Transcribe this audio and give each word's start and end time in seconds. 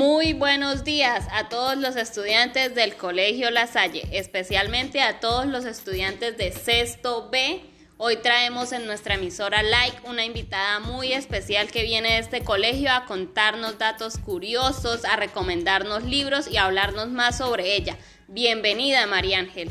Muy 0.00 0.32
buenos 0.32 0.82
días 0.82 1.28
a 1.30 1.50
todos 1.50 1.76
los 1.76 1.94
estudiantes 1.94 2.74
del 2.74 2.96
Colegio 2.96 3.50
La 3.50 3.66
Salle, 3.66 4.08
especialmente 4.12 5.02
a 5.02 5.20
todos 5.20 5.44
los 5.44 5.66
estudiantes 5.66 6.38
de 6.38 6.52
sexto 6.52 7.28
B. 7.28 7.60
Hoy 7.98 8.16
traemos 8.16 8.72
en 8.72 8.86
nuestra 8.86 9.16
emisora 9.16 9.62
Like 9.62 10.08
una 10.08 10.24
invitada 10.24 10.80
muy 10.80 11.12
especial 11.12 11.70
que 11.70 11.82
viene 11.82 12.12
de 12.12 12.18
este 12.20 12.42
colegio 12.42 12.90
a 12.90 13.04
contarnos 13.04 13.76
datos 13.76 14.16
curiosos, 14.16 15.04
a 15.04 15.16
recomendarnos 15.16 16.04
libros 16.04 16.48
y 16.48 16.56
a 16.56 16.64
hablarnos 16.64 17.10
más 17.10 17.36
sobre 17.36 17.76
ella. 17.76 17.98
Bienvenida, 18.26 19.06
María 19.06 19.38
Ángel. 19.38 19.70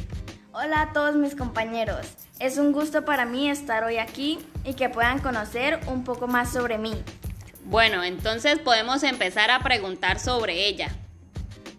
Hola 0.51 0.82
a 0.83 0.93
todos 0.93 1.15
mis 1.15 1.36
compañeros. 1.36 2.05
Es 2.37 2.59
un 2.59 2.71
gusto 2.71 3.04
para 3.04 3.25
mí 3.25 3.50
estar 3.50 3.83
hoy 3.83 3.97
aquí 3.97 4.37
y 4.64 4.75
que 4.75 4.89
puedan 4.89 5.21
conocer 5.21 5.79
un 5.87 6.04
poco 6.04 6.27
más 6.27 6.54
sobre 6.54 6.77
mí. 6.77 6.93
Bueno, 7.65 8.04
entonces 8.04 8.59
podemos 8.59 9.04
empezar 9.04 9.51
a 9.51 9.59
preguntar 9.59 10.19
sobre 10.19 10.67
ella. 10.67 10.89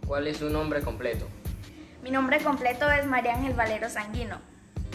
¿Cuál 0.07 0.27
es 0.27 0.39
su 0.39 0.51
nombre 0.51 0.83
completo? 0.83 1.27
Mi 2.03 2.11
nombre 2.11 2.43
completo 2.43 2.91
es 2.91 3.07
María 3.07 3.35
Ángel 3.35 3.55
Valero 3.55 3.89
Sanguino. 3.89 4.39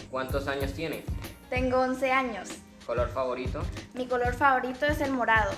¿Cuántos 0.09 0.47
años 0.47 0.73
tiene? 0.73 1.03
Tengo 1.49 1.79
11 1.79 2.11
años. 2.11 2.49
¿Color 2.85 3.09
favorito? 3.09 3.63
Mi 3.93 4.07
color 4.07 4.33
favorito 4.33 4.85
es 4.85 5.01
el 5.01 5.11
morado. 5.11 5.51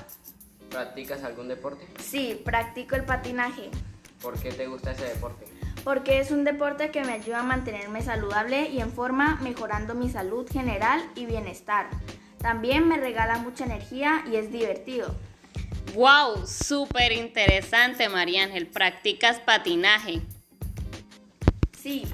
¿Practicas 0.69 1.23
algún 1.23 1.47
deporte? 1.47 1.87
Sí, 2.01 2.41
practico 2.43 2.95
el 2.95 3.03
patinaje. 3.03 3.69
¿Por 4.21 4.39
qué 4.39 4.51
te 4.51 4.67
gusta 4.67 4.91
ese 4.91 5.05
deporte? 5.05 5.45
Porque 5.83 6.19
es 6.19 6.31
un 6.31 6.43
deporte 6.43 6.91
que 6.91 7.03
me 7.03 7.13
ayuda 7.13 7.39
a 7.39 7.43
mantenerme 7.43 8.01
saludable 8.01 8.69
y 8.69 8.81
en 8.81 8.91
forma, 8.91 9.37
mejorando 9.41 9.95
mi 9.95 10.09
salud 10.09 10.49
general 10.51 11.01
y 11.15 11.25
bienestar. 11.25 11.87
También 12.39 12.87
me 12.87 12.97
regala 12.97 13.37
mucha 13.37 13.65
energía 13.65 14.23
y 14.31 14.35
es 14.35 14.51
divertido. 14.51 15.15
¡Wow! 15.93 16.45
Súper 16.45 17.11
interesante, 17.11 18.09
María 18.09 18.43
Ángel. 18.43 18.67
¿Practicas 18.67 19.39
patinaje? 19.39 20.21
Sí. 21.81 22.05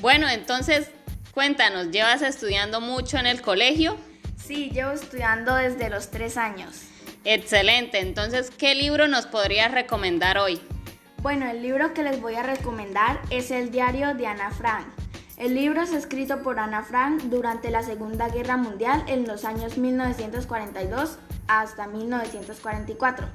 Bueno, 0.00 0.28
entonces 0.28 0.90
cuéntanos, 1.32 1.90
¿llevas 1.90 2.22
estudiando 2.22 2.80
mucho 2.80 3.18
en 3.18 3.26
el 3.26 3.42
colegio? 3.42 3.96
Sí, 4.36 4.70
llevo 4.70 4.92
estudiando 4.92 5.54
desde 5.54 5.90
los 5.90 6.10
tres 6.10 6.36
años. 6.36 6.82
Excelente, 7.24 7.98
entonces, 7.98 8.50
¿qué 8.50 8.74
libro 8.76 9.08
nos 9.08 9.26
podrías 9.26 9.72
recomendar 9.72 10.38
hoy? 10.38 10.60
Bueno, 11.22 11.50
el 11.50 11.60
libro 11.60 11.92
que 11.92 12.04
les 12.04 12.20
voy 12.20 12.36
a 12.36 12.44
recomendar 12.44 13.20
es 13.30 13.50
El 13.50 13.72
diario 13.72 14.14
de 14.14 14.28
Ana 14.28 14.52
Frank. 14.52 14.86
El 15.36 15.54
libro 15.54 15.82
es 15.82 15.92
escrito 15.92 16.42
por 16.42 16.58
Ana 16.58 16.82
Frank 16.82 17.24
durante 17.24 17.70
la 17.70 17.82
Segunda 17.82 18.30
Guerra 18.30 18.56
Mundial 18.56 19.04
en 19.06 19.26
los 19.26 19.44
años 19.44 19.76
1942 19.76 21.18
hasta 21.46 21.86
1944, 21.86 23.26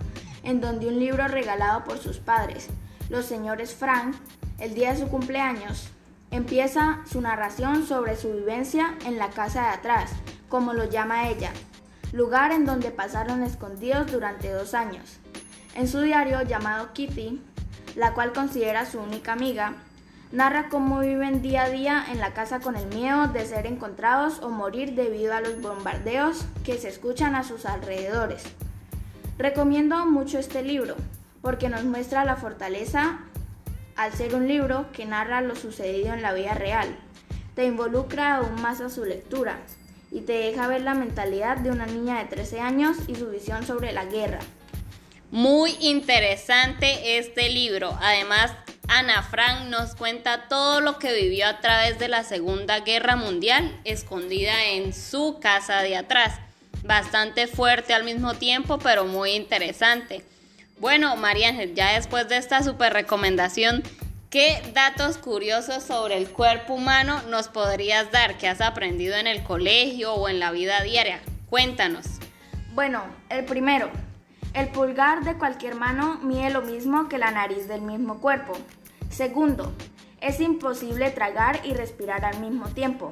en 0.41 0.61
donde 0.61 0.87
un 0.87 0.99
libro 0.99 1.27
regalado 1.27 1.83
por 1.83 1.99
sus 1.99 2.17
padres, 2.17 2.69
los 3.09 3.25
señores 3.25 3.75
Frank, 3.75 4.15
el 4.57 4.73
día 4.73 4.93
de 4.93 4.99
su 4.99 5.09
cumpleaños, 5.09 5.89
empieza 6.31 7.01
su 7.05 7.21
narración 7.21 7.85
sobre 7.85 8.15
su 8.15 8.31
vivencia 8.33 8.95
en 9.05 9.19
la 9.19 9.29
casa 9.29 9.61
de 9.61 9.69
atrás, 9.69 10.11
como 10.49 10.73
lo 10.73 10.85
llama 10.85 11.29
ella, 11.29 11.51
lugar 12.13 12.51
en 12.51 12.65
donde 12.65 12.89
pasaron 12.89 13.43
escondidos 13.43 14.11
durante 14.11 14.51
dos 14.51 14.73
años. 14.73 15.19
En 15.75 15.87
su 15.87 16.01
diario 16.01 16.41
llamado 16.41 16.93
Kitty, 16.93 17.39
la 17.95 18.15
cual 18.15 18.33
considera 18.33 18.87
su 18.87 18.99
única 18.99 19.33
amiga, 19.33 19.75
narra 20.31 20.69
cómo 20.69 20.99
viven 20.99 21.41
día 21.41 21.63
a 21.63 21.69
día 21.69 22.05
en 22.09 22.19
la 22.19 22.33
casa 22.33 22.59
con 22.59 22.75
el 22.75 22.87
miedo 22.87 23.27
de 23.27 23.45
ser 23.45 23.67
encontrados 23.67 24.39
o 24.41 24.49
morir 24.49 24.95
debido 24.95 25.33
a 25.33 25.41
los 25.41 25.61
bombardeos 25.61 26.45
que 26.63 26.77
se 26.77 26.87
escuchan 26.87 27.35
a 27.35 27.43
sus 27.43 27.65
alrededores. 27.65 28.43
Recomiendo 29.37 30.05
mucho 30.05 30.39
este 30.39 30.63
libro 30.63 30.95
porque 31.41 31.69
nos 31.69 31.83
muestra 31.83 32.23
la 32.23 32.35
fortaleza 32.35 33.19
al 33.95 34.13
ser 34.13 34.35
un 34.35 34.47
libro 34.47 34.85
que 34.93 35.05
narra 35.05 35.41
lo 35.41 35.55
sucedido 35.55 36.13
en 36.13 36.21
la 36.21 36.33
vida 36.33 36.53
real. 36.53 36.95
Te 37.55 37.65
involucra 37.65 38.37
aún 38.37 38.61
más 38.61 38.79
a 38.79 38.89
su 38.89 39.03
lectura 39.03 39.59
y 40.11 40.21
te 40.21 40.33
deja 40.33 40.67
ver 40.67 40.81
la 40.81 40.93
mentalidad 40.93 41.57
de 41.57 41.71
una 41.71 41.85
niña 41.85 42.19
de 42.19 42.25
13 42.25 42.61
años 42.61 42.97
y 43.07 43.15
su 43.15 43.29
visión 43.29 43.65
sobre 43.65 43.91
la 43.91 44.05
guerra. 44.05 44.39
Muy 45.31 45.77
interesante 45.79 47.17
este 47.17 47.49
libro. 47.49 47.97
Además, 48.01 48.53
Ana 48.93 49.23
Frank 49.23 49.69
nos 49.69 49.95
cuenta 49.95 50.49
todo 50.49 50.81
lo 50.81 50.99
que 50.99 51.13
vivió 51.13 51.47
a 51.47 51.61
través 51.61 51.97
de 51.97 52.09
la 52.09 52.25
Segunda 52.25 52.81
Guerra 52.81 53.15
Mundial, 53.15 53.79
escondida 53.85 54.65
en 54.65 54.93
su 54.93 55.39
casa 55.39 55.81
de 55.81 55.95
atrás. 55.95 56.37
Bastante 56.83 57.47
fuerte 57.47 57.93
al 57.93 58.03
mismo 58.03 58.33
tiempo, 58.33 58.79
pero 58.79 59.05
muy 59.05 59.31
interesante. 59.31 60.25
Bueno, 60.77 61.15
María 61.15 61.47
Ángel, 61.47 61.73
ya 61.73 61.93
después 61.93 62.27
de 62.27 62.35
esta 62.35 62.63
super 62.63 62.91
recomendación, 62.91 63.81
¿qué 64.29 64.61
datos 64.73 65.17
curiosos 65.17 65.83
sobre 65.83 66.17
el 66.17 66.29
cuerpo 66.29 66.73
humano 66.73 67.21
nos 67.29 67.47
podrías 67.47 68.11
dar 68.11 68.37
que 68.37 68.49
has 68.49 68.59
aprendido 68.59 69.15
en 69.15 69.25
el 69.25 69.41
colegio 69.41 70.15
o 70.15 70.27
en 70.27 70.41
la 70.41 70.51
vida 70.51 70.83
diaria? 70.83 71.21
Cuéntanos. 71.49 72.07
Bueno, 72.73 73.05
el 73.29 73.45
primero, 73.45 73.89
el 74.53 74.67
pulgar 74.67 75.23
de 75.23 75.35
cualquier 75.35 75.75
mano 75.75 76.19
mide 76.21 76.49
lo 76.49 76.61
mismo 76.61 77.07
que 77.07 77.17
la 77.17 77.31
nariz 77.31 77.69
del 77.69 77.83
mismo 77.83 78.19
cuerpo. 78.19 78.57
Segundo, 79.11 79.73
es 80.21 80.39
imposible 80.39 81.11
tragar 81.11 81.59
y 81.65 81.73
respirar 81.73 82.23
al 82.23 82.39
mismo 82.39 82.67
tiempo. 82.69 83.11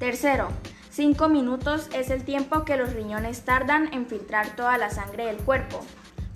Tercero, 0.00 0.48
5 0.90 1.28
minutos 1.28 1.88
es 1.94 2.10
el 2.10 2.24
tiempo 2.24 2.64
que 2.64 2.76
los 2.76 2.92
riñones 2.92 3.44
tardan 3.44 3.92
en 3.94 4.06
filtrar 4.06 4.56
toda 4.56 4.76
la 4.78 4.90
sangre 4.90 5.26
del 5.26 5.36
cuerpo. 5.36 5.80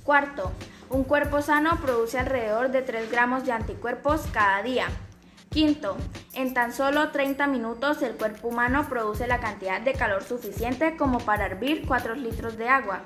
Cuarto, 0.04 0.52
un 0.88 1.02
cuerpo 1.02 1.42
sano 1.42 1.80
produce 1.80 2.18
alrededor 2.18 2.70
de 2.70 2.82
3 2.82 3.10
gramos 3.10 3.44
de 3.44 3.52
anticuerpos 3.52 4.22
cada 4.32 4.62
día. 4.62 4.86
Quinto, 5.50 5.96
en 6.34 6.54
tan 6.54 6.72
solo 6.72 7.10
30 7.10 7.48
minutos 7.48 8.02
el 8.02 8.14
cuerpo 8.14 8.48
humano 8.48 8.86
produce 8.88 9.26
la 9.26 9.40
cantidad 9.40 9.80
de 9.80 9.94
calor 9.94 10.22
suficiente 10.22 10.96
como 10.96 11.18
para 11.18 11.46
hervir 11.46 11.84
4 11.88 12.14
litros 12.14 12.56
de 12.56 12.68
agua. 12.68 13.00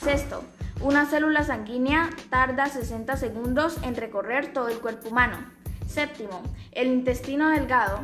Sexto, 0.00 0.44
una 0.80 1.06
célula 1.06 1.44
sanguínea 1.44 2.10
tarda 2.30 2.66
60 2.66 3.16
segundos 3.16 3.78
en 3.82 3.96
recorrer 3.96 4.52
todo 4.52 4.68
el 4.68 4.78
cuerpo 4.78 5.08
humano. 5.08 5.38
Séptimo, 5.86 6.42
el 6.72 6.88
intestino 6.88 7.48
delgado 7.50 8.00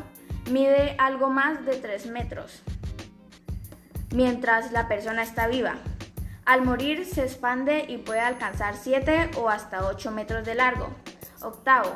mide 0.51 0.95
algo 0.99 1.29
más 1.31 1.65
de 1.65 1.77
3 1.77 2.07
metros 2.07 2.63
mientras 4.13 4.73
la 4.73 4.89
persona 4.89 5.23
está 5.23 5.47
viva. 5.47 5.75
Al 6.45 6.63
morir 6.63 7.07
se 7.07 7.23
expande 7.23 7.85
y 7.89 7.99
puede 7.99 8.21
alcanzar 8.21 8.75
7 8.77 9.33
o 9.37 9.49
hasta 9.49 9.87
8 9.87 10.11
metros 10.11 10.45
de 10.45 10.55
largo. 10.55 10.89
Octavo, 11.43 11.93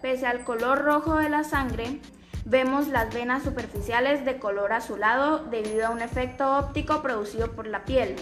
pese 0.00 0.26
al 0.26 0.44
color 0.44 0.82
rojo 0.82 1.16
de 1.16 1.28
la 1.28 1.44
sangre, 1.44 2.00
vemos 2.44 2.88
las 2.88 3.12
venas 3.12 3.42
superficiales 3.42 4.24
de 4.24 4.38
color 4.38 4.72
azulado 4.72 5.40
debido 5.44 5.86
a 5.86 5.90
un 5.90 6.00
efecto 6.00 6.58
óptico 6.58 7.02
producido 7.02 7.52
por 7.52 7.66
la 7.66 7.84
piel. 7.84 8.16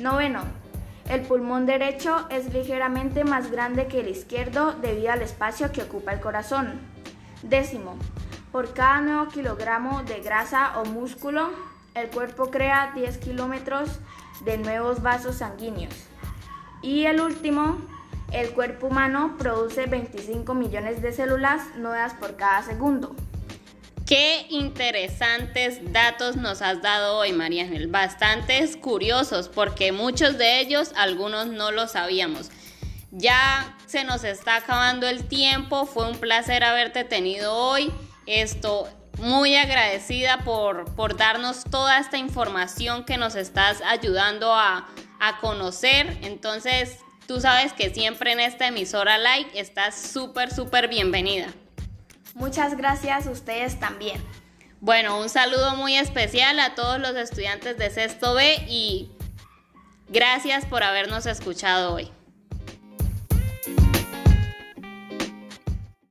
Noveno, 0.00 0.42
el 1.08 1.22
pulmón 1.22 1.64
derecho 1.64 2.26
es 2.28 2.52
ligeramente 2.52 3.24
más 3.24 3.50
grande 3.50 3.86
que 3.86 4.00
el 4.00 4.08
izquierdo 4.08 4.72
debido 4.72 5.12
al 5.12 5.22
espacio 5.22 5.72
que 5.72 5.82
ocupa 5.82 6.12
el 6.12 6.20
corazón. 6.20 6.80
Décimo, 7.42 7.96
por 8.52 8.74
cada 8.74 9.00
nuevo 9.00 9.28
kilogramo 9.28 10.02
de 10.02 10.20
grasa 10.20 10.78
o 10.78 10.84
músculo, 10.84 11.50
el 11.94 12.08
cuerpo 12.10 12.50
crea 12.50 12.92
10 12.94 13.18
kilómetros 13.18 14.00
de 14.44 14.58
nuevos 14.58 15.02
vasos 15.02 15.36
sanguíneos. 15.36 15.94
Y 16.82 17.06
el 17.06 17.20
último, 17.20 17.78
el 18.30 18.50
cuerpo 18.50 18.88
humano 18.88 19.36
produce 19.38 19.86
25 19.86 20.54
millones 20.54 21.00
de 21.00 21.12
células 21.12 21.74
nuevas 21.76 22.14
por 22.14 22.36
cada 22.36 22.62
segundo. 22.62 23.16
Qué 24.08 24.46
interesantes 24.48 25.92
datos 25.92 26.36
nos 26.36 26.62
has 26.62 26.80
dado 26.80 27.18
hoy, 27.18 27.34
María 27.34 27.64
Ángel. 27.64 27.88
Bastantes 27.88 28.74
curiosos, 28.78 29.50
porque 29.50 29.92
muchos 29.92 30.38
de 30.38 30.60
ellos, 30.60 30.92
algunos 30.96 31.48
no 31.48 31.72
lo 31.72 31.86
sabíamos. 31.88 32.50
Ya 33.10 33.76
se 33.84 34.04
nos 34.04 34.24
está 34.24 34.56
acabando 34.56 35.06
el 35.06 35.28
tiempo. 35.28 35.84
Fue 35.84 36.08
un 36.08 36.16
placer 36.16 36.64
haberte 36.64 37.04
tenido 37.04 37.54
hoy. 37.54 37.92
Esto, 38.24 38.88
muy 39.18 39.56
agradecida 39.56 40.38
por, 40.38 40.86
por 40.94 41.18
darnos 41.18 41.64
toda 41.64 41.98
esta 41.98 42.16
información 42.16 43.04
que 43.04 43.18
nos 43.18 43.34
estás 43.34 43.82
ayudando 43.82 44.54
a, 44.54 44.88
a 45.20 45.38
conocer. 45.40 46.16
Entonces, 46.22 46.96
tú 47.26 47.42
sabes 47.42 47.74
que 47.74 47.92
siempre 47.92 48.32
en 48.32 48.40
esta 48.40 48.68
emisora 48.68 49.18
Like 49.18 49.60
estás 49.60 50.00
súper, 50.00 50.50
súper 50.50 50.88
bienvenida. 50.88 51.52
Muchas 52.38 52.76
gracias 52.76 53.26
a 53.26 53.30
ustedes 53.32 53.80
también. 53.80 54.22
Bueno, 54.80 55.18
un 55.18 55.28
saludo 55.28 55.74
muy 55.74 55.96
especial 55.96 56.60
a 56.60 56.76
todos 56.76 57.00
los 57.00 57.16
estudiantes 57.16 57.76
de 57.78 57.90
sexto 57.90 58.32
B 58.34 58.64
y 58.68 59.10
gracias 60.08 60.64
por 60.64 60.84
habernos 60.84 61.26
escuchado 61.26 61.94
hoy. 61.94 62.12